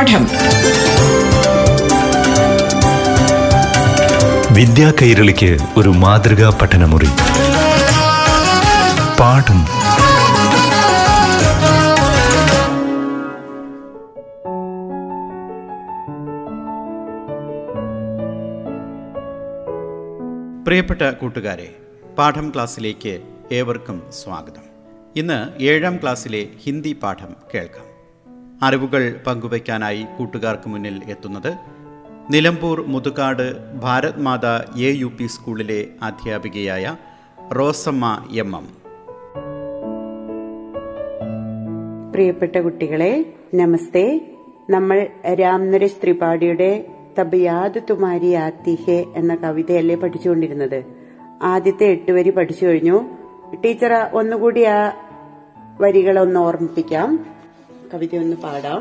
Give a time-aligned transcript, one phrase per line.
[0.00, 0.24] പാഠം.
[4.54, 7.08] വിദ്യാ കൈരളിക്ക് ഒരു മാതൃകാ പഠനമുറി.
[9.20, 9.64] പാഠം.
[20.64, 21.76] പ്രിയപ്പെട്ട കൂട്ടുകാരെ
[22.18, 23.20] പാഠം ക്ലാസ്സിലേക്ക്
[23.52, 24.64] ഏവർക്കും സ്വാഗതം.
[25.16, 27.89] ഇന്ന് ഏഴാം ക്ലാസ്സിലെ ഹിന്ദി പാഠം കേൾക്കാം.
[28.62, 31.56] അറിവുകൾ പങ്കുവയ്ക്കാനായി കൂട്ടുകാർക്ക് മുന്നിൽ എത്തുന്നത്
[32.30, 36.96] Nilambur Muthukad Bharat Mata A U P സ്കൂളിലെ അധ്യാപികയായ
[37.58, 38.68] റോസമ്മ എം എം.
[42.12, 44.20] പ്രിയപ്പെട്ട കുട്ടികളെ നമസ്തേ.
[44.70, 46.86] നമ്മൾ രാംനരേഷ് ത്രിപാഠിയുടെ
[47.20, 50.84] തബയാദ് തുമാരി ആത്തിഹെ എന്ന കവിതയല്ലേ പഠിച്ചുകൊണ്ടിരുന്നത്.
[51.42, 53.04] ആദ്യത്തെ എട്ട് വരി പഠിച്ചു കഴിഞ്ഞു.
[53.64, 54.92] ടീച്ചർ ഒന്നുകൂടി ആ
[55.80, 57.39] വരികളൊന്ന് ഓർമ്മിപ്പിക്കാം.
[57.92, 58.78] കവിതയൊന്ന് पाड़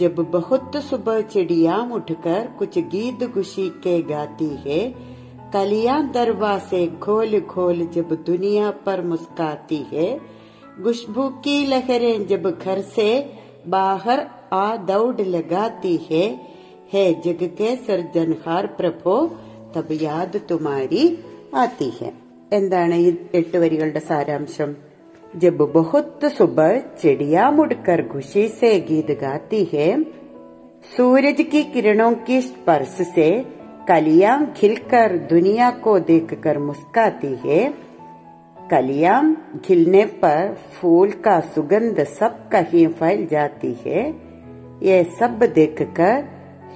[0.00, 4.78] जब बहुत सुबह चिड़िया उठकर कुछ गीत खुशी के गाती है
[5.54, 10.06] कलिया दरवाजे खोल खोल जब दुनिया पर मुस्काती है
[10.84, 13.08] खुशबू की लहरें जब घर से
[13.68, 16.24] बाहर आ दौड़ लगाती है
[16.94, 19.16] है जग के सर्जनहार प्रभो
[19.74, 21.04] तब याद तुम्हारी
[21.54, 22.12] आती है
[22.52, 23.56] एट ഈ എട്ട്
[25.33, 29.89] जब बहुत सुबह चिड़िया मुड़कर खुशी से गीत गाती है
[30.97, 33.29] सूरज की किरणों की स्पर्श से
[33.87, 37.63] कलियां खिलकर दुनिया को देखकर मुस्काती है
[38.71, 39.21] कलियां
[39.65, 44.05] खिलने पर फूल का सुगंध सब कहीं फैल जाती है
[44.83, 46.23] ये सब देखकर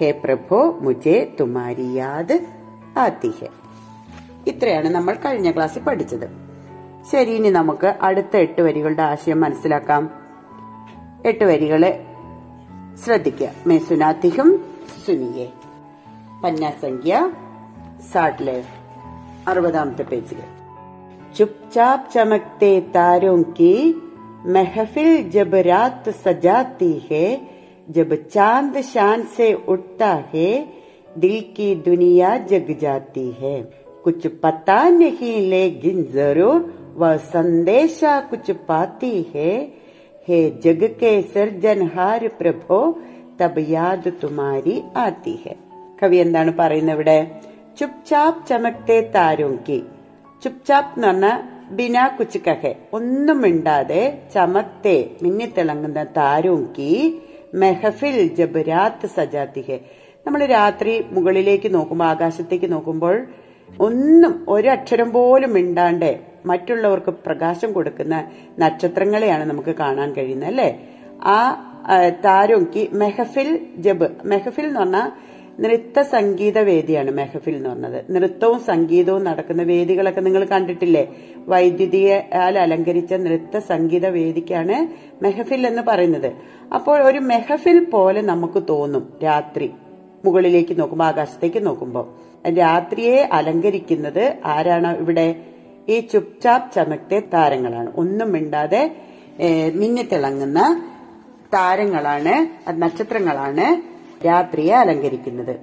[0.01, 2.39] हे प्रभु मुझे तुम्हारी याद
[2.97, 3.49] आती है
[4.49, 6.27] ഇത്രയാണ് നമ്മൾ കഴിഞ്ഞ ക്ലാസ്സിൽ പഠിച്ചത്
[7.11, 10.03] ശരി ഇനി നമുക്ക് അടുത്ത എട്ട് വരികളുടെ ആശയം മനസ്സിലാക്കാം
[11.31, 11.91] എട്ട് വരികള്
[13.03, 14.49] ശ്രദ്ധിക്കുക മേ സുനാത്തിഹും
[15.05, 15.47] സുനിയെ
[16.43, 17.15] പന്യാസംഖ്യ
[18.13, 18.57] സാട്ടിലെ
[19.49, 20.45] അറുപതാമത്തെ പേജില്
[21.33, 23.73] चुपचाप चमकते तारों की
[24.47, 27.25] महफिल जब रात सजाती है
[27.89, 30.49] जब चांद शान से उठता है
[31.17, 33.55] दिल की दुनिया जग जाती है
[34.03, 36.57] कुछ पता नहीं लेकिन जरूर
[36.95, 39.51] वह संदेशा कुछ पाती है
[40.27, 42.79] हे जग के सर्जनहार प्रभो
[43.39, 45.55] तब याद तुम्हारी आती है
[45.99, 47.15] കവി എന്താണ് പറയുന്നത് ഇവിടെ
[47.79, 49.79] ചുപ്ചാപ്പ് ചമക്തെ താരോങ്കി
[50.43, 51.31] ചുപ്ചാപ്പ് എന്ന് പറഞ്ഞ
[51.77, 56.91] ബിനാ കുച്ചിക്കഹെ ഒന്നും മിണ്ടാതെ ചമത്തെ മിന്നിത്തിളങ്ങുന്ന താരോങ്കി
[57.53, 59.77] മെഹഫിൽ ജബ് രാത്ത് സജാത്തിഹെ
[60.25, 63.15] നമ്മൾ രാത്രി മുകളിലേക്ക് നോക്കുമ്പോൾ ആകാശത്തേക്ക് നോക്കുമ്പോൾ
[63.79, 66.11] ഒന്നും ഒരക്ഷരം പോലും മിണ്ടാണ്ട്
[66.44, 68.16] മറ്റുള്ളവർക്ക് പ്രകാശം കൊടുക്കുന്ന
[68.58, 70.68] നക്ഷത്രങ്ങളെയാണ് നമുക്ക് കാണാൻ കഴിയുന്നത് അല്ലെ?
[71.34, 71.38] ആ
[72.24, 74.08] താരോങ്കി മെഹഫിൽ ജബ്.
[74.24, 75.08] മെഹഫിൽ എന്ന് പറഞ്ഞാൽ
[75.62, 77.98] നൃത്ത സംഗീത വേദിയാണ് മെഹഫിൽ എന്ന് പറഞ്ഞത്.
[78.14, 81.04] നൃത്തവും സംഗീതവും നടക്കുന്ന വേദികളൊക്കെ നിങ്ങൾ കണ്ടിട്ടില്ലേ?
[81.48, 84.76] വൈദ്യുതിയാൽ അലങ്കരിച്ച നൃത്ത സംഗീത വേദിക്കാണ്
[85.22, 86.30] മെഹഫിൽ എന്ന് പറയുന്നത്.
[86.74, 89.68] അപ്പോൾ ഒരു മെഹഫിൽ പോലെ നമുക്ക് തോന്നും രാത്രി.
[90.24, 92.06] മുകളിലേക്ക് നോക്കുമ്പോൾ ആകാശത്തേക്ക് നോക്കുമ്പോൾ
[92.58, 95.26] രാത്രിയെ അലങ്കരിക്കുന്നത് ആരാണ് ഇവിടെ
[95.88, 97.92] ഈ ചുപ്ചാപ് ചമക്തെ താരങ്ങളാണ്.
[97.96, 98.96] ഒന്നും മിണ്ടാതെ
[99.74, 100.60] മിന്നിത്തിളങ്ങുന്ന
[101.54, 102.34] താരങ്ങളാണ്
[102.82, 103.66] നക്ഷത്രങ്ങളാണ്
[104.26, 105.56] രാത്രിയെ അലങ്കരിക്കുന്നത്.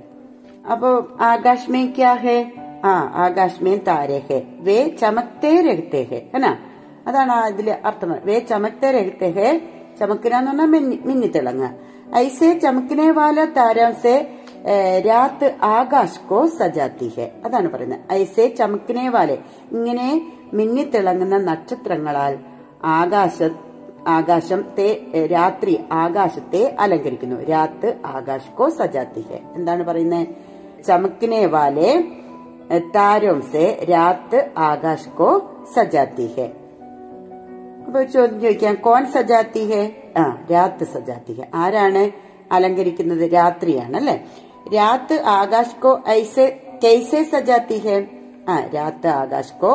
[0.71, 2.51] അപ്പോ ആകാശ് മേ ക്യാ ഹേ?
[2.85, 6.57] ആ ആകാശ്മേ താരേഹേ വേ ചമക്തേ രഹത്തെ എന്നാ
[7.07, 8.15] അതാണ് അതിൽ അർത്ഥം.
[8.23, 9.61] വേ ചമക്തേ രഹത്തെ
[9.99, 11.69] ചമക്കിനാന്ന് പറഞ്ഞാൽ മിന്നി മിന്നിത്തിളങ്ങ
[12.15, 14.13] ഐസേ ചമക്കിനെ വാല താരം സെ
[15.07, 17.99] രാത്ത് ആകാശ് കോ സജാത്തി ഹെ അതാണ് പറയുന്നത്.
[18.11, 19.37] ഐസെ ചമക്കിനെ വാലെ
[19.71, 20.07] ഇങ്ങനെ
[20.53, 22.33] മിന്നിത്തിളങ്ങുന്ന നക്ഷത്രങ്ങളാൽ
[22.83, 23.49] ആകാശ
[24.07, 24.87] ആകാശം തേ
[25.31, 27.37] രാത്രി ആകാശത്തെ അലങ്കരിക്കുന്നു.
[27.43, 30.27] രാത്ത് ആകാശ് കോ സജാത്തി ഹെ എന്താണ് പറയുന്നത്?
[30.87, 31.91] ചമക്കിനെ വാലെ
[32.95, 35.29] താരോം സെ രാത്ത് ആകാശ് കോ
[35.75, 36.47] സജാത്തി ഹെ
[37.85, 38.75] അപ്പൊ ചോദ്യം ചോദിക്കാം.
[38.75, 39.81] കോൻ സജാത്തി ഹെ
[40.17, 42.03] ആ രാത്ത് സജാത്തി ഹെ ആരാണ്
[42.51, 43.31] അലങ്കരിക്കുന്നത്?
[43.31, 44.15] രാത്രിയാണ് അല്ലെ?
[44.73, 46.45] രാത്ത് ആകാശ് കോ ഐസെ
[46.83, 47.95] कैसे സജാത്തി ഹെ?
[48.49, 49.71] ആ രാത്ത് ആകാശ് കോ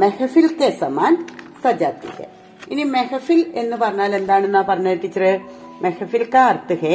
[0.00, 1.26] മെഹഫിൽ കെ സമാൻ
[1.64, 2.26] സജാത്തി ഹെ.
[2.70, 5.32] ഇനി മെഹഫിൽ എന്ന് പറഞ്ഞാൽ എന്താണെന്നാ പറഞ്ഞ ടീച്ചറ്?
[5.82, 6.94] മെഹഫിൽ കാ അർത്ഥ ഹെ?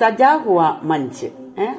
[0.00, 1.28] സജാ ഹുവ മഞ്ച്.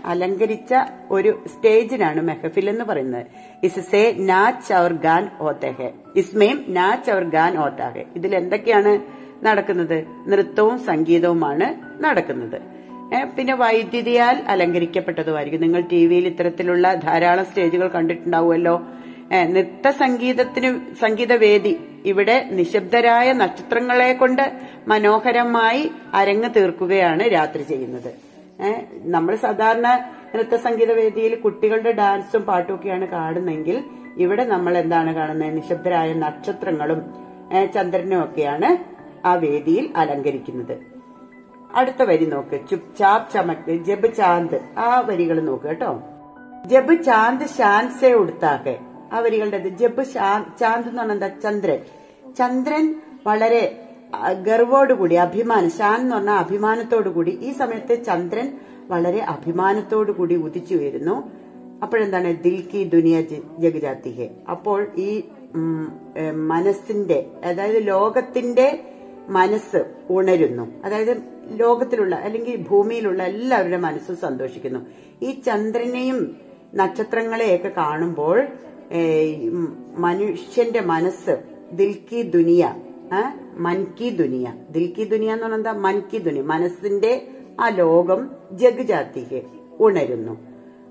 [0.06, 0.76] അലങ്കരിച്ച
[1.12, 3.26] ഒരു സ്റ്റേജിനാണ് മെഹഫിൽ എന്ന് പറയുന്നത്.
[3.64, 5.90] ഇസ്സേ നാച്ച് അവർ ഗാൻ ഓത്തഹെ ഹെ.
[6.16, 8.94] ഇസ്മേം നാച്ച് അവർ ഗാൻ ഓത്താഹെ ഇതിൽ എന്തൊക്കെയാണ്
[9.46, 9.98] നടക്കുന്നത്?
[10.28, 11.68] നൃത്തവും സംഗീതവുമാണ്
[12.04, 12.77] നടക്കുന്നത്.
[13.36, 15.62] പിന്നെ വൈദ്യുതിയാൽ അലങ്കരിക്കപ്പെട്ടതുമായിരിക്കും.
[15.62, 18.76] നിങ്ങൾ ടി വിയിൽ ഇത്തരത്തിലുള്ള ധാരാളം സ്റ്റേജുകൾ കണ്ടിട്ടുണ്ടാവുമല്ലോ.
[19.54, 20.70] നൃത്ത സംഗീതത്തിന്
[21.02, 21.74] സംഗീതവേദി
[22.06, 24.44] ഇവിടെ നിശബ്ദരായ നക്ഷത്രങ്ങളെ കൊണ്ട്
[24.88, 28.12] മനോഹരമായി അരങ്ങ് തീർക്കുകയാണ് രാത്രി ചെയ്യുന്നത്.
[29.16, 29.88] നമ്മൾ സാധാരണ
[30.36, 33.78] നൃത്ത സംഗീതവേദിയിൽ കുട്ടികളുടെ ഡാൻസും പാട്ടുമൊക്കെയാണ് കാണുന്നതെങ്കിൽ
[34.18, 35.56] ഇവിടെ നമ്മൾ എന്താണ് കാണുന്നത്?
[35.56, 37.02] നിശബ്ദരായ നക്ഷത്രങ്ങളും
[37.76, 38.70] ചന്ദ്രനും ഒക്കെയാണ്
[39.28, 40.97] ആ വേദിയിൽ അലങ്കരിക്കുന്നത്.
[41.76, 42.60] അടുത്ത വരി നോക്ക്.
[42.70, 44.60] ചുപ് ചാപ് ചമക്ക് ജബ് ചാന്ത്.
[44.78, 46.02] ആ വരികൾ നോക്ക് കേട്ടോ.
[46.66, 48.80] ജബ് ചാന്ത് ഷാൻസെ ഉടുത്താക്കെ.
[49.14, 51.28] ആ വരികളുടെ ജബ് ചാന്ത് എന്ന് പറഞ്ഞാൽ എന്താ?
[51.28, 51.80] ചന്ദ്രൻ.
[52.38, 52.96] ചന്ദ്രൻ
[53.28, 53.84] വളരെ
[54.48, 58.54] ഗർവോടുകൂടി അഭിമാനം ഷാൻ എന്ന് പറഞ്ഞാൽ അഭിമാനത്തോടുകൂടി ഈ സമയത്ത് ചന്ദ്രൻ
[58.88, 61.32] വളരെ അഭിമാനത്തോടുകൂടി ഉദിച്ചു വരുന്നു
[61.84, 62.44] അപ്പോഴെന്താണ്?
[62.44, 63.22] ദിൽ കി ദുനിയ
[63.60, 65.24] ജഗജാത്തിഹെ അപ്പോൾ ഈ
[66.34, 68.80] മനസ്സിന്റെ അതായത് ലോകത്തിന്റെ
[69.30, 70.66] മനസ്സ് ഉണരുന്നു.
[70.86, 74.80] അതായത് ലോകത്തിലുള്ള അല്ലെങ്കിൽ ഭൂമിയിലുള്ള എല്ലാവരുടെ മനസ്സും സന്തോഷിക്കുന്നു.
[75.22, 76.36] ഈ ചന്ദ്രനെയും
[76.76, 78.48] നക്ഷത്രങ്ങളെയൊക്കെ കാണുമ്പോൾ
[79.98, 82.76] മനുഷ്യന്റെ മനസ്സ് ദിൽക്കി ദുനിയ
[83.54, 84.54] മൻകി ദുനിയ.
[84.70, 85.72] ദിൽക്കി ദുനിയ എന്ന് പറഞ്ഞാൽ എന്താ?
[85.72, 86.42] മൻകി ദുനിയ.
[86.42, 87.28] മനസ്സിന്റെ
[87.60, 89.42] ആ ലോകം ജഗ്ജാത്തിക്ക്
[89.80, 90.38] ഉണരുന്നു.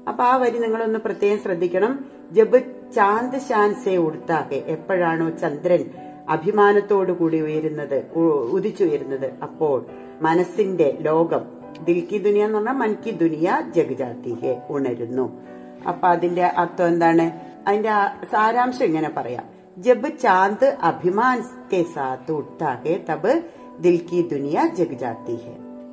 [0.09, 2.05] അപ്പൊ ആ വരി നിങ്ങളൊന്ന് പ്രത്യേകം ശ്രദ്ധിക്കണം.
[2.33, 2.59] ജബ്
[2.95, 5.85] ചാന്ത് ശാൻസെ ഉടുത്താകെ എപ്പോഴാണോ ചന്ദ്രൻ
[6.29, 8.05] അഭിമാനത്തോടു കൂടി ഉയരുന്നത്
[8.51, 9.85] ഉദിച്ചുയരുന്നത് അപ്പോൾ
[10.23, 11.41] മനസ്സിന്റെ ലോകം.
[11.85, 15.43] ദിൽക്കി ദുനിയ എന്ന് പറഞ്ഞാൽ മൻകി ദുനിയ ജഗജാത്തിയെ ഉണരുന്നു.
[15.89, 17.33] അപ്പൊ അതിന്റെ അർത്ഥം എന്താണ്?
[17.69, 17.91] അതിന്റെ
[18.33, 19.57] സാരാംശം ഇങ്ങനെ പറയാം.
[19.79, 21.43] ജബ് ചാന്ത് അഭിമാൻ
[21.73, 23.43] കെ സാത്ത് ഉട്ടാകെ തബ്
[23.81, 25.39] ദിൽക്കി ദുനിയ ജഗജാത്തി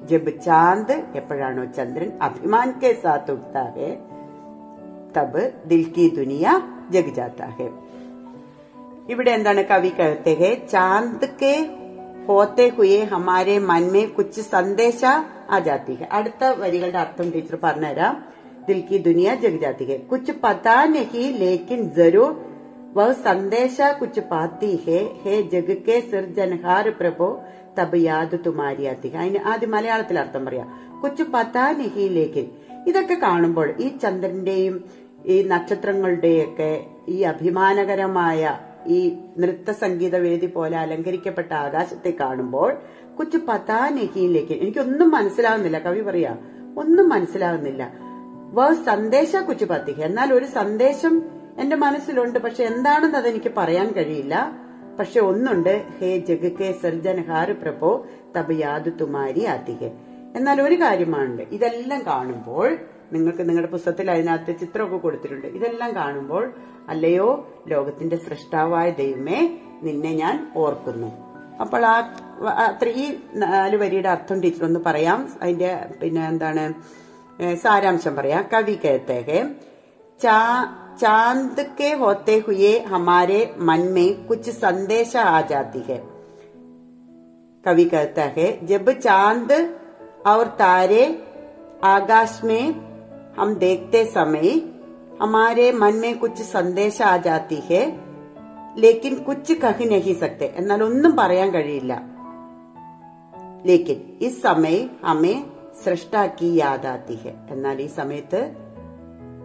[0.06, 3.98] ജബ് ചാന്ത് എപ്പോഴാണോ ചന്ദ്രൻ അഭിമാൻ കെ സാത്ത് ഉട്ടാകെ
[5.18, 7.70] തബ് ദിൽക്കി ദുനിയ ജഗജാത്ത
[9.10, 11.83] ഇവിടെ എന്താണ് കവി കഴുത്തേ ചാന്ദ് കെ
[12.23, 17.57] के होते हुए हमारे मन में कुछ संदेश आ जाती है അടുത്ത വരികളുടെ അർത്ഥം ടീച്ചർ
[17.63, 18.15] പറഞ്ഞുതരാം
[18.67, 22.33] ദിൽ की दुनिया जग जाती है कुछ पता नहीं लेकिन जरूर
[22.97, 27.29] वह संदेश कुछ पाती है हे जग के सिरजनहार प्रभु
[27.79, 30.69] തബ് യാദ് തുമാരി അധിക അതിന് ആദ്യം മലയാളത്തിൽ അർത്ഥം പറയാം
[31.03, 32.47] കൊച്ചു പതാ നഹി ലേക്കിൻ
[32.89, 34.77] ഇതൊക്കെ കാണുമ്പോൾ ഈ ചന്ദ്രന്റെയും
[35.27, 36.73] ഈ നക്ഷത്രങ്ങളുടെയൊക്കെ
[37.09, 38.43] ഈ അഭിമാനകരമായ
[38.88, 42.74] ഈ നൃത്ത സംഗീത വേദി പോലെ അലങ്കരിക്കപ്പെട്ട ആകാശത്തെ കാണുമ്പോൾ
[43.18, 45.80] കൊച്ചു പതാ നഹിയിലേക്ക് എനിക്കൊന്നും മനസ്സിലാവുന്നില്ല.
[45.80, 46.38] കവി പറയാ
[46.78, 47.94] ഒന്നും മനസ്സിലാവുന്നില്ല.
[48.54, 51.22] വ സന്ദേശ കുച്ചു പത്തിക എന്നാൽ ഒരു സന്ദേശം
[51.60, 52.40] എന്റെ മനസ്സിലുണ്ട്.
[52.40, 54.58] പക്ഷെ എന്താണെന്ന് അതെനിക്ക് പറയാൻ കഴിയില്ല.
[55.00, 55.84] പക്ഷെ ഒന്നുണ്ട്.
[56.00, 58.06] ഹേ ജഗ് കെ സർജൻ ഹാർ പ്രഭോ
[58.38, 59.92] തബ് യാദ് തുമാരി ആത്തിഹെ
[60.36, 61.44] എന്നാൽ ഒരു കാര്യമാണുണ്ട്.
[61.44, 62.78] ഇതെല്ലാം കാണുമ്പോൾ
[63.13, 66.45] നിങ്ങൾക്ക് നിങ്ങളുടെ പുസ്തകത്തിൽ അതിനകത്ത് ചിത്രമൊക്കെ കൊടുത്തിട്ടുണ്ട് ഇതെല്ലാം കാണുമ്പോൾ
[66.89, 67.29] അല്ലയോ
[67.69, 69.41] ലോകത്തിന്റെ സൃഷ്ടാവായ ദൈവമേ
[69.83, 71.11] നിന്നെ ഞാൻ ഓർക്കുന്നു
[71.61, 71.97] അപ്പോൾ ആ
[72.65, 73.07] അത്ര ഈ
[73.43, 76.65] നാല് വരിയുടെ അർത്ഥം ടീച്ചർ ഒന്ന് പറയാം അതിന്റെ പിന്നെ എന്താണ്
[77.41, 79.43] ഏ, സാരാംശം പറയാം കവി कहते हैं
[80.21, 80.37] चा
[80.99, 85.99] चांद के होते हुए हमारे मन में कुछ संदेश आ जाती है
[87.65, 89.51] कवि कहता है जब चांद
[90.27, 91.03] और तारे
[91.89, 92.65] आकाश में
[93.39, 94.49] हम देखते समय
[95.21, 97.83] हमारे मन में कुछ संदेश आ जाती है
[98.77, 101.93] लेकिन कुछ कह नहीं सकते എന്നാൽ ഒന്നും പറയാൻ കഴിയില്ല
[103.67, 105.35] ലേക്കിൻ ഈ സമയ ഹമേ
[105.85, 108.41] സൃഷ്ടാക്കി യാദാത്തി ഹെ എന്നാൽ ഈ സമയത്ത്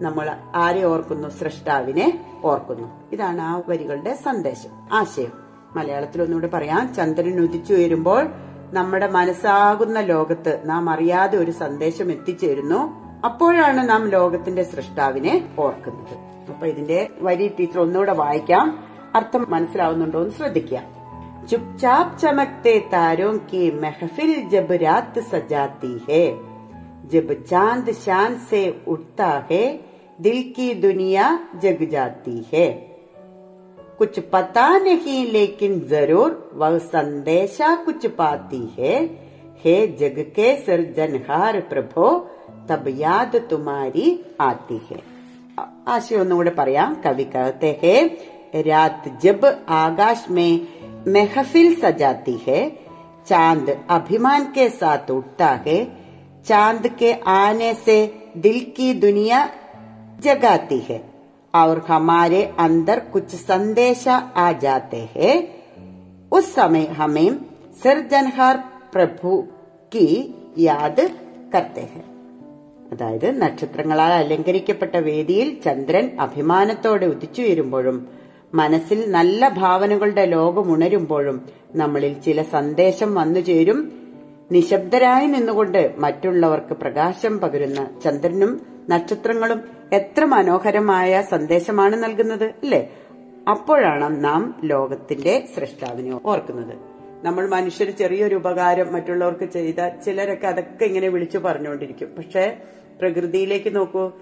[0.01, 2.07] നമ്മൾ ആരെ ഓർക്കുന്നു സൃഷ്ടാവിനെ
[2.43, 5.33] ഓർക്കുന്നു ഇതാണ് ആ വരികളുടെ സന്ദേശം ആശയം
[5.75, 8.23] മലയാളത്തിൽ ഒന്നുകൂടെ പറയാം ചന്ദ്രൻ ഉദിച്ചു വരുമ്പോൾ
[8.73, 12.79] നമ്മുടെ മനസ്സാകുന്ന ലോകത്ത് നാം അറിയാതെ ഒരു സന്ദേശം എത്തിച്ചേരുന്നു
[13.29, 16.15] അപ്പോഴാണ് നാം ലോകത്തിന്റെ സൃഷ്ടാവിനെ ഓർക്കുന്നത്
[16.49, 18.65] അപ്പൊ ഇതിന്റെ വരി ടീച്ചർ ഒന്നുകൂടെ വായിക്കാം
[19.15, 20.87] അർത്ഥം മനസ്സിലാവുന്നുണ്ടോ എന്ന് ശ്രദ്ധിക്കാം
[21.45, 26.25] चुपचाप चमकते तारों की महफिल जब रात सजाती है
[27.07, 29.65] जब चांद शान से उठता है
[30.19, 32.67] दिल की दुनिया जग जाती है
[33.99, 38.95] कुछ पता नहीं लेकिन जरूर वह संदेशा कुछ पाती है
[39.65, 42.07] हे जग के सृजनहार प्रभो
[42.69, 44.05] तब याद तुम्हारी
[44.41, 44.99] आती है
[45.87, 47.99] ആശയം ഒന്നുകൂടെ പറയാം കവി कहते हैं
[48.67, 49.41] रात जब
[49.77, 50.51] आकाश में
[51.07, 52.59] महफिल सजाती है
[53.29, 55.77] चांद अभिमान के साथ उठता है
[56.45, 57.97] चांद के आने से
[58.37, 59.39] दिल की दुनिया
[60.19, 60.99] जगाती है
[61.53, 65.35] और हमारे अंदर कुछ संदेश आ जाते हैं
[66.31, 67.29] उस समय हमें
[67.83, 68.57] सिरजनहार
[68.93, 69.35] प्रभु
[69.91, 70.07] की
[70.59, 70.99] याद
[71.53, 72.05] करते हैं
[72.92, 78.08] അതായത് നക്ഷത്രങ്ങളാൽ അലങ്കരിക്കപ്പെട്ട വേദിയിൽ ചന്ദ്രൻ അഭിമാനത്തോടെ ഉദിച്ചുയരുമ്പോഴും
[78.54, 83.92] മനസ്സിൽ നല്ല ഭാവനകളുടെ ലോകം ഉണരുമ്പോഴും നമ്മളിൽ ചില സന്ദേശം വന്നു ചേരും.
[84.52, 89.60] നിശബ്ദരായി നിന്നുകൊണ്ട് മറ്റുള്ളവർക്ക് പ്രകാശം പകരുന്ന ചന്ദ്രനും നക്ഷത്രങ്ങളും
[89.92, 92.90] എത്ര മനോഹരമായ സന്ദേശമാണ് നൽകുന്നത് അല്ലേ?
[93.48, 96.87] അപ്പോഴാണ് നാം ലോകത്തിന്റെ സൃഷ്ടാവിനെ ഓർക്കുന്നത്.
[97.24, 102.56] നമ്മൾ മനുഷ്യർ ചെറിയൊരു ഉപകാരം മറ്റുള്ളവർക്ക് ചെയ്ത ചിലരൊക്കെ അതൊക്കെ ഇങ്ങനെ വിളിച്ചു പറഞ്ഞുകൊണ്ടിരിക്കും പക്ഷേ
[103.00, 104.12] പ്രകൃതിയിലേക്ക് നോക്കൂ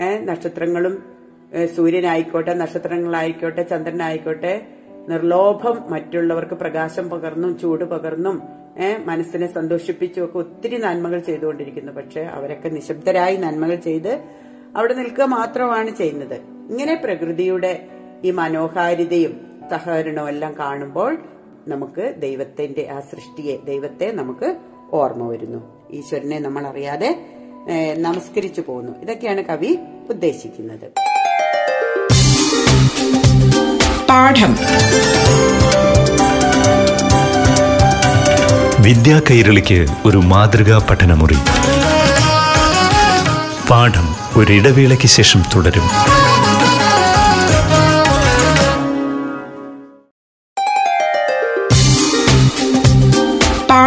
[0.00, 1.02] ഏഹ് നക്ഷത്രങ്ങളും
[1.76, 4.66] സൂര്യനായിക്കോട്ടെ നക്ഷത്രങ്ങളായിക്കോട്ടെ ചന്ദ്രനായിക്കോട്ടെ
[5.08, 8.42] നിർലോഭം മറ്റുള്ളവർക്ക് പ്രകാശം പകർന്നും ചൂട് പകർന്നും
[8.78, 11.92] ഏഹ് മനസ്സിനെ സന്തോഷിപ്പിച്ചും ഒക്കെ ഒത്തിരി നന്മകൾ ചെയ്തുകൊണ്ടിരിക്കുന്നു.
[11.92, 14.12] പക്ഷെ അവരൊക്കെ നിശബ്ദരായി നന്മകൾ ചെയ്ത്
[14.76, 16.34] അവിടെ നിൽക്കുക മാത്രമാണ് ചെയ്യുന്നത്.
[16.70, 17.72] ഇങ്ങനെ പ്രകൃതിയുടെ
[18.24, 19.40] ഈ മനോഹാരിതയും
[19.70, 21.18] സഹകരണവും എല്ലാം കാണുമ്പോൾ
[21.68, 24.56] നമുക്ക് ദൈവത്തിന്റെ ആ സൃഷ്ടിയെ ദൈവത്തെ നമുക്ക്
[24.92, 25.58] ഓർമ്മ വരുന്നു.
[25.92, 27.26] ഈശ്വരനെ നമ്മൾ അറിയാതെ
[27.98, 28.92] നമസ്കരിച്ചു പോകുന്നു.
[29.02, 29.78] ഇതൊക്കെയാണ് കവി
[30.10, 30.88] ഉദ്ദേശിക്കുന്നത്.
[34.08, 34.56] പാഠം.
[38.82, 41.36] വിദ്യാ കൈരളിക്ക് ഒരു മാതൃകാ പഠനമുറി.
[43.70, 46.19] പാഠം ഒരിടവേളയ്ക്ക് ശേഷം തുടരും.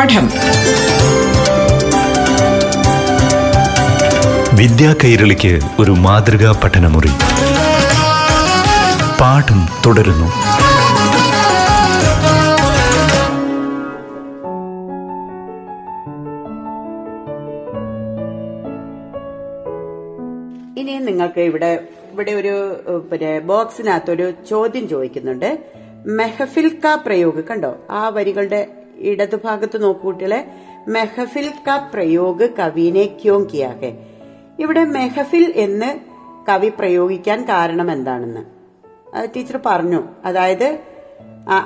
[0.03, 0.25] പാഠം.
[4.57, 7.11] വിദ്യാ കൈരളിക്ക് ഒരു മാതൃകാ പഠനമുറി.
[9.21, 10.27] പാഠം തുടരുന്നു.
[20.79, 21.79] ഇനി നിങ്ങൾക്ക് ഇവിടെ
[22.13, 22.53] ഇവിടെ ഒരു
[23.11, 25.57] പിന്നെ ബോക്സിനകത്ത് ഒരു ചോദ്യം ചോദിക്കുന്നുണ്ട്.
[26.05, 27.75] മെഹഫിൽ കാ പ്രയോഗ് കണ്ടോ?
[27.91, 28.67] ആ വരികളുടെ
[29.05, 30.51] ഇടതുഭാഗത്ത് നോക്കൂ കുട്ടികളെ.
[30.87, 33.91] മെഹഫിൽ ക പ്രയോഗ് കവിനെ ക്യോം കിയാകെ
[34.59, 35.99] ഇവിടെ മെഹഫിൽ എന്ന്
[36.49, 38.41] കവി പ്രയോഗിക്കാൻ കാരണം എന്താണെന്ന്.
[39.35, 40.03] ടീച്ചർ പറഞ്ഞു.
[40.25, 40.79] അതായത്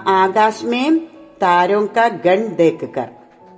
[0.08, 1.08] ആകാശ്മേം
[1.42, 3.10] താരോങ്ക ഗൺ ദേക്കർ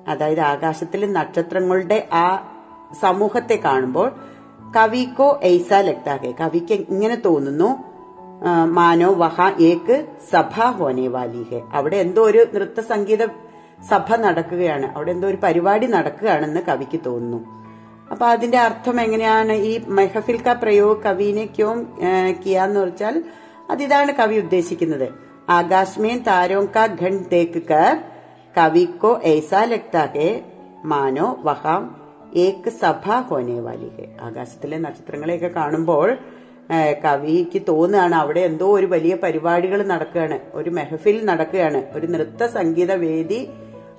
[0.07, 2.25] അതായത് ആകാശത്തിലെ നക്ഷത്രങ്ങളുടെ ആ
[3.01, 4.11] സമൂഹത്തെ കാണുമ്പോൾ
[4.77, 6.33] കവിക്കോ ഐസ ലക്താകെ.
[6.39, 7.69] കവിക്ക് ഇങ്ങനെ തോന്നുന്നു
[8.65, 11.61] മാനോ വഹ ഏക്ക് സഭ ഹോനെ വാലി ഹെ.
[11.73, 13.23] അവിടെ എന്തോ ഒരു നൃത്ത സംഗീത
[13.87, 14.95] സഭ നടക്കുകയാണ്.
[14.95, 17.59] അവിടെ എന്തോ ഒരു പരിപാടി നടക്കുകയാണെന്ന് കവിക്ക് തോന്നുന്നു.
[18.11, 19.51] അപ്പൊ അതിന്റെ അർത്ഥം എങ്ങനെയാണ്?
[19.51, 21.87] ഈ മെഹഫിൽ ക പ്രയോഗ കവിനെ ക്യോം
[22.45, 23.23] കിയാന്ന് വെച്ചാൽ
[23.69, 25.07] അതിതാണ് കവി ഉദ്ദേശിക്കുന്നത്.
[25.49, 26.87] ആകാശ്മേൻ താരോ കാ
[28.57, 30.41] കവിക്കോ ഏസാ ലക്താകെ
[30.85, 31.95] മാനോ വഹാം
[32.35, 36.17] ഏക്ക് സഭ ഹോനെ വാലിഹെ ആകാശത്തിലെ നക്ഷത്രങ്ങളെയൊക്കെ കാണുമ്പോൾ
[37.05, 40.39] കവിക്ക് തോന്നുകയാണ് അവിടെ എന്തോ ഒരു വലിയ പരിപാടികൾ നടക്കുകയാണ്.
[40.53, 41.83] ഒരു മെഹഫിൽ നടക്കുകയാണ്.
[41.93, 43.49] ഒരു നൃത്ത സംഗീത വേദി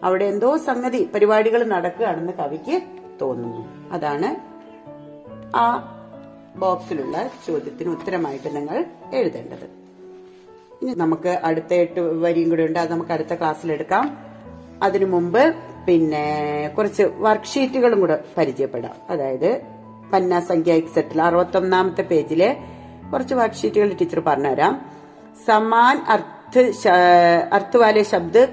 [0.05, 2.83] അവിടെ എന്തോ സംഗതി പരിപാടികൾ നടക്കുകയാണെന്ന് കവിക്ക്
[3.21, 3.93] തോന്നുന്നു.
[3.93, 4.51] അതാണ്
[5.57, 5.97] ആ
[6.57, 9.81] ബോക്സിലുള്ള ചോദ്യത്തിന് ഉത്തരമായിട്ട് നിങ്ങൾ എഴുതേണ്ടത്.
[10.83, 12.79] ഇനി നമുക്ക് അടുത്ത എട്ട് വരിയും കൂടെ ഉണ്ട്.
[12.79, 14.19] അത് നമുക്ക് അടുത്ത ക്ലാസ്സിൽ എടുക്കാം.
[14.83, 15.55] അതിനു മുമ്പ്
[15.87, 18.95] പിന്നെ കുറച്ച് വർക്ക്ഷീറ്റുകളും കൂടെ പരിചയപ്പെടാം.
[19.11, 19.63] അതായത്
[20.13, 22.57] പന്ന സംഖ്യ എക്സെറ്റിൽ അറുപത്തൊന്നാമത്തെ പേജിലെ
[23.13, 24.91] കുറച്ച് വർക്ക്ഷീറ്റുകൾ ടീച്ചർ പറഞ്ഞുതരാം.
[25.47, 26.89] സമാൻ അർത്ഥ ശ-
[27.53, 28.49] അർത്ഥ വാലെ ശബ്ദ്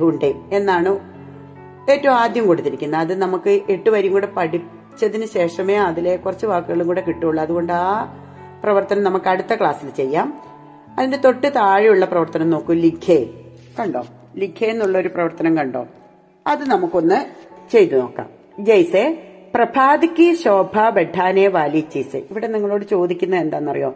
[0.00, 0.98] ഢൂണ്ടേ എന്നാണ്
[1.90, 3.00] ഏറ്റവും ആദ്യം കൊടുത്തിരിക്കുന്നത്.
[3.00, 8.16] അത് നമുക്ക് എട്ട് വരിയും കൂടെ പഠിച്ചതിന് ശേഷമേ അതിലെ കുറച്ച് വാക്കുകളും കൂടെ കിട്ടുള്ളൂ അതുകൊണ്ട് ആ
[8.64, 10.42] പ്രവർത്തനം നമുക്ക് അടുത്ത ക്ലാസ്സിൽ ചെയ്യാം.
[10.98, 12.74] അതിന്റെ തൊട്ട് താഴെയുള്ള പ്രവർത്തനം നോക്കൂ.
[12.74, 13.26] ലിഖേ.
[13.78, 14.06] കണ്ടോ?
[14.36, 15.86] ലിഖേ എന്നുള്ള ഒരു പ്രവർത്തനം കണ്ടോ?
[16.46, 17.26] അത് നമുക്കൊന്ന്
[17.72, 18.26] ചെയ്തു നോക്കാം.
[18.58, 23.90] ജയ്സെ പ്രഭാതിക്ക് ശോഭ ബെഡാനെ വാലി ചീസ് ഇവിടെ നിങ്ങളോട് ചോദിക്കുന്നത് എന്താണെന്നറിയോ?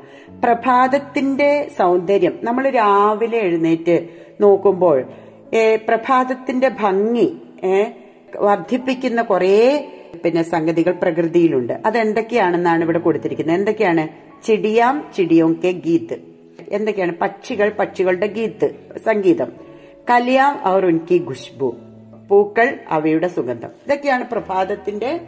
[0.44, 2.34] പ്രഭാതത്തിന്റെ സൗന്ദര്യം.
[2.42, 3.96] നമ്മൾ രാവിലെ എഴുന്നേറ്റ്
[4.40, 4.98] നോക്കുമ്പോൾ
[5.88, 7.28] പ്രഭാതത്തിന്റെ ഭംഗി
[8.36, 9.56] വർദ്ധിപ്പിക്കുന്ന കുറേ
[10.24, 11.72] പിന്നെ സംഗതികൾ പ്രകൃതിയിലുണ്ട്.
[11.86, 13.56] അത് എന്തൊക്കെയാണെന്നാണ് ഇവിടെ കൊടുത്തിരിക്കുന്നത്?
[13.56, 14.04] എന്തൊക്കെയാണ്?
[14.46, 16.16] ചിടിയാം ചിടിയോം കെ ഗീത്ത്
[16.68, 17.12] എന്തൊക്കെയാണ്?
[17.20, 18.68] പക്ഷികൾ പക്ഷികളുടെ ഗീത്ത്
[19.06, 19.52] സംഗീതം.
[20.10, 21.68] കലിയാം അവർ ഉൻകി ഖുഷ്ബു
[22.28, 23.72] പൂക്കൾ അവയുടെ സുഗന്ധം.
[23.86, 25.20] ഇതൊക്കെയാണ് പ്രഭാതത്തിന്റെ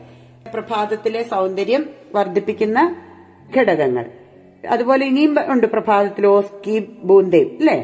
[0.55, 1.83] പ്രഭാതത്തിലെ സൗന്ദര്യം
[2.15, 2.79] വർദ്ധിപ്പിക്കുന്ന
[3.57, 4.05] ഘടകങ്ങൾ.
[4.69, 6.77] അതുപോലെ ഇനിയും ഉണ്ട് പ്രഭാതത്തിൽ ഓസ്കി
[7.09, 7.77] ബൂന്തേവ് അല്ലേ?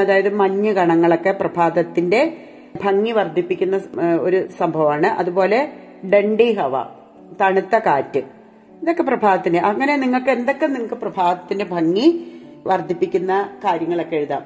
[0.00, 2.20] അതായത് മഞ്ഞ് കണങ്ങളൊക്കെ പ്രഭാതത്തിന്റെ
[2.84, 3.76] ഭംഗി വർദ്ധിപ്പിക്കുന്ന
[4.20, 5.06] ഒരു സംഭവമാണ്.
[5.06, 5.58] അതുപോലെ
[6.12, 6.74] ഡണ്ടി ഹവ
[7.40, 8.22] തണുത്ത കാറ്റ്
[8.82, 9.56] ഇതൊക്കെ പ്രഭാതത്തിന്.
[9.56, 12.08] അങ്ങനെ നിങ്ങൾക്ക് എന്തൊക്കെ നിങ്ങൾക്ക് പ്രഭാതത്തിന്റെ ഭംഗി
[12.66, 13.32] വർദ്ധിപ്പിക്കുന്ന
[13.64, 14.42] കാര്യങ്ങളൊക്കെ എഴുതാം.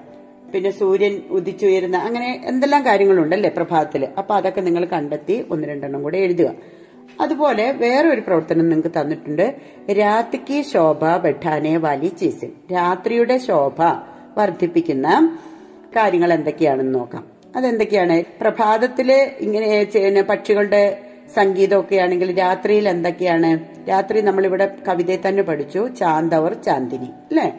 [0.53, 6.49] പിന്നെ സൂര്യൻ ഉദിച്ചുയരുന്ന അങ്ങനെ എന്തെല്ലാം കാര്യങ്ങളുണ്ടല്ലേ പ്രഭാതത്തിൽ അപ്പൊ അതൊക്കെ നിങ്ങൾ കണ്ടെത്തി ഒന്ന് രണ്ടെണ്ണം കൂടെ എഴുതുക.
[7.21, 9.55] അതുപോലെ വേറൊരു പ്രവർത്തനം നിങ്ങൾക്ക് തന്നിട്ടുണ്ട്.
[9.93, 12.51] രാത്രിക്ക് ശോഭ ബെഠാനെ വാലി ചീസിൽ.
[12.73, 13.83] രാത്രിയുടെ ശോഭ
[14.39, 15.39] വർദ്ധിപ്പിക്കുന്ന
[15.97, 17.27] കാര്യങ്ങൾ എന്തൊക്കെയാണെന്ന് നോക്കാം.
[17.57, 18.23] അതെന്തൊക്കെയാണ്?
[18.41, 21.01] പ്രഭാതത്തിൽ ഇങ്ങനെ പക്ഷികളുടെ
[21.35, 23.59] സംഗീതമൊക്കെ ആണെങ്കിൽ രാത്രിയിൽ എന്തൊക്കെയാണ്?
[23.89, 25.89] രാത്രി നമ്മളിവിടെ കവിതയെ തന്നെ പഠിച്ചു.
[25.99, 27.05] ചാന്തവർ ചാന്ദിനി.
[27.05, 27.53] അല്ലെ?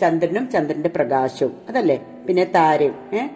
[0.00, 1.56] ചന്ദ്രനും ചന്ദ്രന്റെ പ്രകാശവും.
[1.68, 2.06] അതല്ലേ?
[2.26, 3.26] പിന്നെ താരം ഏ?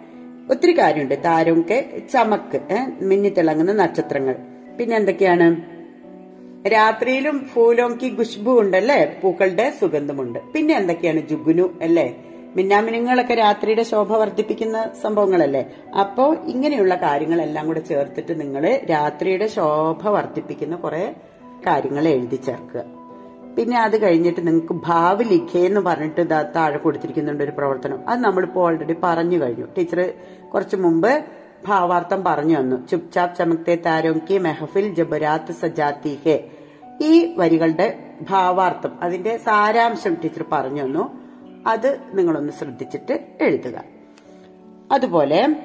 [0.49, 1.23] ഒത്തിരി കാര്യമുണ്ട്.
[1.25, 2.73] താരമൊക്കെ ചമക്ക്.
[2.73, 4.35] ഏഹ് മിന്നിത്തിളങ്ങുന്ന നക്ഷത്രങ്ങൾ.
[4.79, 5.70] പിന്നെ എന്തൊക്കെയാണ്?
[6.67, 9.19] രാത്രിയിലും ഫൂലോങ്കി ഖുഷ്ബു ഉണ്ടല്ലേ?
[9.23, 10.39] പൂക്കളുടെ സുഗന്ധമുണ്ട്.
[10.53, 12.15] പിന്നെ എന്തൊക്കെയാണ് ജുഗുനു അല്ലേ?
[12.55, 15.69] മിന്നാമിനുങ്ങളൊക്കെ രാത്രിയുടെ ശോഭ വർദ്ധിപ്പിക്കുന്ന സംഭവങ്ങളല്ലേ?
[15.99, 21.15] അപ്പോ ഇങ്ങനെയുള്ള കാര്യങ്ങളെല്ലാം കൂടെ ചേർത്തിട്ട് നിങ്ങൾ രാത്രിയുടെ ശോഭ വർദ്ധിപ്പിക്കുന്ന കുറെ
[21.67, 22.83] കാര്യങ്ങൾ എഴുതി ചേർക്കുക.
[23.57, 28.09] പിന്നെ അത് കഴിഞ്ഞിട്ട് നിങ്ങൾക്ക് ഭാവലിഖ എന്ന് പറഞ്ഞിട്ട് താഴെ കൊടുത്തിരിക്കുന്നുണ്ട് ഒരു പ്രവർത്തനം.
[28.09, 29.65] അത് നമ്മളിപ്പോൾ ഓൾറെഡി പറഞ്ഞു കഴിഞ്ഞു.
[29.77, 30.13] ടീച്ചർ
[30.53, 31.23] കുറച്ചു മുമ്പ്
[31.67, 32.87] ഭാവാർത്ഥം പറഞ്ഞു തന്നു.
[32.87, 36.47] ചുപ്ചാപ് ചമക്തെ താരോം കി മെഹഫിൽ ജബരാത്ത് സജാത്തി ഹെ.
[37.01, 41.21] ഈ വരികളുടെ ഭാവാർത്ഥം അതിന്റെ സാരാംശം ടീച്ചർ പറഞ്ഞു തന്നു.
[41.67, 43.83] അത് നിങ്ങളൊന്ന് ശ്രദ്ധിച്ചിട്ട് എഴുതുക.
[44.91, 45.55] അതുപോലെ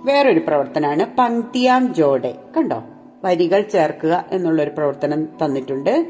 [0.00, 2.82] വേറൊരു പ്രവർത്തനമാണ് പങ്ക്തിയാം ജോഡെ കണ്ടോ?
[3.24, 6.06] വരികൾ ചേർക്കുക എന്നുള്ള ഒരു പ്രവർത്തനം തന്നിട്ടുണ്ട്.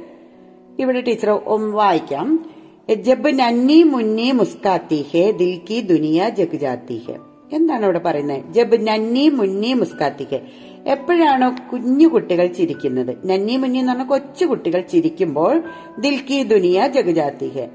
[0.79, 1.31] ഇവിടെ ടീച്ചർ
[1.71, 2.51] വായിക്കാം.
[2.95, 7.19] ജബ് നന്നി മുന്നി മുസ്കാത്തി ഹെ ദിൽ കി ദുനിയ ജഗ്ജാത്തി ഹേ.
[7.53, 10.41] എന്താണ് ഇവിടെ പറയുന്നത് ജബ് നന്നി മുന്നി മുസ്കാത്തിക്ക്.
[10.87, 13.17] എപ്പോഴാണോ കുഞ്ഞു കുട്ടികൾ ചിരിക്കുന്നത്.
[13.25, 15.63] നന്നി മുന്നി എന്ന് പറഞ്ഞ കൊച്ചു കുട്ടികൾ ചിരിക്കുമ്പോൾ
[15.99, 17.69] ദിൽ കി ദുനിയ ജഗ് ജാത്തി ഹേ.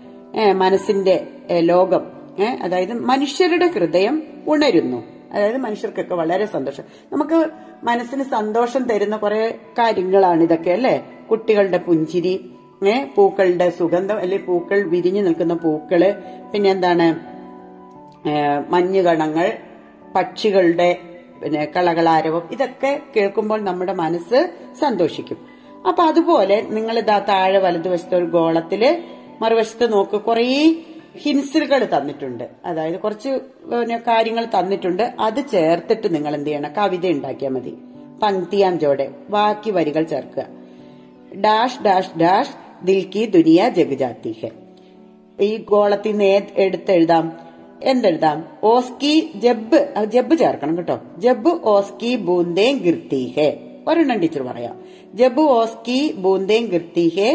[0.52, 1.28] മനസ്സിന്റെ
[1.60, 2.04] ലോകം
[2.64, 5.04] അതായത് മനുഷ്യരുടെ ഹൃദയം ഉണരുന്നു.
[5.34, 6.84] അതായത് മനുഷ്യർക്കൊക്കെ വളരെ സന്തോഷം.
[7.14, 7.50] നമുക്ക്
[7.84, 11.04] മനസ്സിന് സന്തോഷം തരുന്ന കുറെ കാര്യങ്ങളാണ് ഇതൊക്കെ അല്ലെ?
[11.32, 12.52] കുട്ടികളുടെ പുഞ്ചിരി
[12.88, 16.02] ഏ പൂക്കളുടെ സുഗന്ധം അല്ലെ പൂക്കൾ വിരിഞ്ഞു നിൽക്കുന്ന പൂക്കൾ
[16.54, 17.08] പിന്നെ എന്താണ്?
[18.30, 19.48] ഏഹ് മഞ്ഞുകണങ്ങൾ
[20.16, 20.98] പക്ഷികളുടെ
[21.44, 24.40] പിന്നെ കളകളാരവം ഇതൊക്കെ കേൾക്കുമ്പോൾ നമ്മുടെ മനസ്സ്
[24.80, 25.40] സന്തോഷിക്കും.
[25.88, 29.04] അപ്പൊ അതുപോലെ നിങ്ങൾ ഇതാ താഴെ വലതുവശത്തെ ഒരു ഗോളത്തിൽ
[29.42, 30.76] മറുവശത്ത് നോക്ക് കുറേ
[31.18, 32.44] ഹിൻസുകൾ തന്നിട്ടുണ്ട്.
[32.66, 33.30] അതായത് കുറച്ച്
[34.08, 35.04] കാര്യങ്ങൾ തന്നിട്ടുണ്ട്.
[35.20, 36.74] അത് ചേർത്തിട്ട് നിങ്ങൾ എന്ത് ചെയ്യണം?
[36.78, 37.74] കവിത ഉണ്ടാക്കിയാൽ മതി.
[38.24, 39.08] പങ്ക്തിയാം ജോടെ.
[39.30, 40.46] ബാക്കി വരികൾ ചേർക്കുക.
[41.36, 42.54] Dash dash dash.
[42.86, 44.52] ദിൽ കി ദുനിയ ജഗ് ജാത്തി ഹെ
[45.42, 47.45] ഈ ഗോളത്തിൽ നിന്ന് എടുത്തെഴുതാം?
[47.82, 48.38] എന്തെഴുതാം?
[48.64, 50.96] ഓസ്കി ജബ് ജബ് ചേർക്കണം കേട്ടോ.
[51.18, 53.48] ജബ് ഓസ്കി ബൂന്തേ ഗിർത്തി ഹെ
[53.88, 54.76] ഒരെണ്ണം ടീച്ചർ പറയാം.
[55.14, 57.30] ജബ് ഓസ്കി ബൂന്തേ ഗിർത്തി ഹെ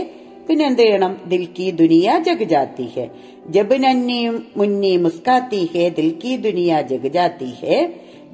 [0.48, 1.16] പിന്നെ എന്ത് ചെയ്യണം?
[1.26, 3.04] ദിൽക്കി ദുനിയ ജഗ് ജാത്തി ഹെ
[3.50, 4.20] ജബ് നന്നി
[4.56, 7.76] മുന്നി മുസ്കാത്തി ഹെ ദിൽ കി ദുനിയ ജഗ് ജാത്തി ഹെ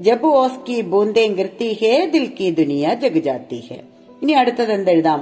[0.01, 3.79] ജബ് ഓസ്കി ബൂന്തേ ഗിർത്തി ഹെ ദിൽ കി ദുനിയ ജഗ് ജാത്തി ഹെ
[4.23, 5.21] ഇനി അടുത്തത് എന്തെഴുതാം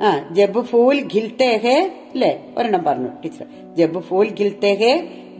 [0.00, 1.76] ആ ജബ് ഫൂൽ ഖിൽത്തെ ഹേ.
[2.14, 2.30] അല്ലേ?
[2.58, 4.90] ഒരെണ്ണം പറഞ്ഞു ടീച്ചർ ജബ് ഫൂൽ ഖിൽത്തെ ഹേ.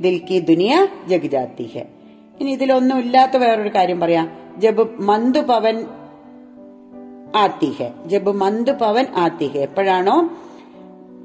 [0.00, 1.86] ദിൽ കി ദുനിയ ജഗ് ജാത്തി ഹെ.
[2.40, 4.32] ഇനി ഇതിലൊന്നും ഇല്ലാത്ത വേറൊരു കാര്യം പറയാം.
[4.58, 5.86] ജബ് മന്ദു പവൻ
[7.36, 7.92] ആത്തി ഹെ.
[8.06, 9.58] ജബ് മന്ദു പവൻ ആത്തി ഹെ.
[9.58, 10.30] എപ്പോഴാണോ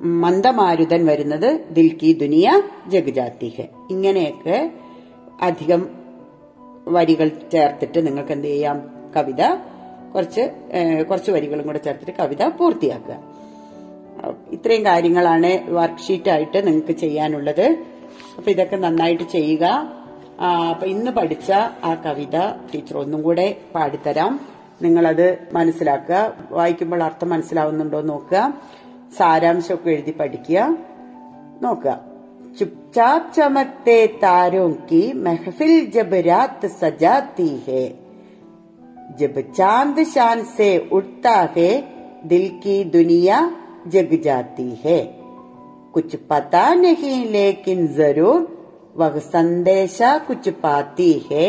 [0.04, 3.70] മന്ദമാരുതൻ വരുന്നത് ദിൽ കി ദുനിയ ജഗ് ജാത്തി ഹെ.
[3.90, 4.72] ഇങ്ങനെയൊക്കെ
[5.42, 5.90] അധികം
[6.88, 8.90] വരികൾ ചേർത്തിട്ട് നിങ്ങൾക്ക് എന്ത് ചെയ്യാം?
[9.16, 9.42] കവിത
[10.16, 10.42] കുറച്ച്
[11.10, 13.18] കുറച്ച് വരികളും കൂടെ ചേർത്തിട്ട് കവിത പൂർത്തിയാക്കുക.
[14.52, 17.78] ഇത്രയും കാര്യങ്ങളാണ് വർക്ക്ഷീറ്റായിട്ട് നിങ്ങൾക്ക് ചെയ്യാനുള്ളത്.
[18.42, 19.64] അപ്പൊ ഇതൊക്കെ നന്നായിട്ട് ചെയ്യുക.
[20.70, 21.52] അപ്പൊ ഇന്ന് പഠിച്ച
[21.84, 22.38] ആ കവിത
[22.74, 24.40] ടീച്ചർ ഒന്നും കൂടെ പാടിത്തരാം.
[24.82, 26.34] നിങ്ങളത് മനസ്സിലാക്കുക.
[26.52, 28.54] വായിക്കുമ്പോൾ അർത്ഥം മനസ്സിലാവുന്നുണ്ടോ നോക്കുക.
[29.18, 30.78] സാരാംശമൊക്കെ എഴുതി പഠിക്കുക.
[31.62, 32.00] നോക്കുക.
[32.60, 37.94] ചുപ്ചാപ് ചമത്തെ താരോക്കി മെഹഫിൽ ജബ് സജാ സജാത്തി ഹേ.
[39.20, 41.48] ജബ് ചാന്ദ് ഷാൻ സേ ഉഡ്താ
[42.26, 43.52] ദിൽ കി ദുനിയ
[43.88, 45.21] ജഗ് ജാത്തി ഹേ.
[45.95, 48.41] कुछ पता नहीं लेकिन जरूर
[48.97, 51.49] वह संदेशा कुछ पाती है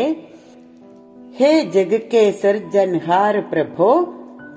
[1.38, 3.90] हे जग के सृजनहार प्रभो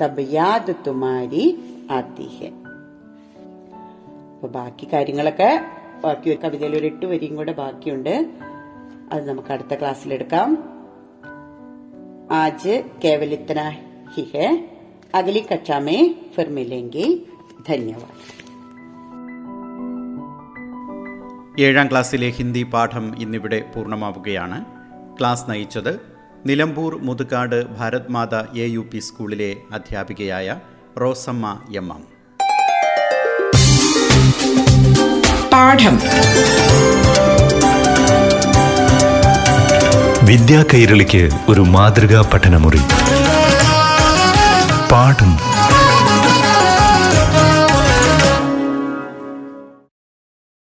[0.02, 1.46] तब याद तुम्हारी
[1.92, 2.50] आती है
[4.36, 5.50] അപ്പൊ ബാക്കി കാര്യങ്ങളൊക്കെ
[6.04, 8.14] ബാക്കി ഒരു കവിതയിൽ ഒരു എട്ട് വരിയും കൂടെ ബാക്കിയുണ്ട്
[9.12, 10.50] അത് നമുക്ക് അടുത്ത ക്ലാസ്സിൽ എടുക്കാം
[12.34, 12.64] आज
[13.00, 13.64] केवल इतना
[14.14, 14.48] ही है
[15.14, 16.00] अगली कक्षा में
[16.36, 17.06] फिर मिलेंगे
[21.59, 24.65] ഏഴാം ക്ലാസ്സിലെ ഹിന്ദി പാഠം ഇന്നിവിടെ പൂർണമാവുകയാണ്.
[25.21, 26.01] ക്ലാസ് നയിച്ചത്
[26.47, 30.57] Nilambur Muthukad Bharat Mata A U P സ്കൂളിലെ അധ്യാപികയായ
[31.01, 32.03] റോസമ്മ എം എം.
[35.53, 35.97] പാഠം.
[40.27, 42.81] വിദ്യാ കൈരളിക്ക് ഒരു മാതൃകാ പഠനമുറി.
[44.93, 45.56] പാഠം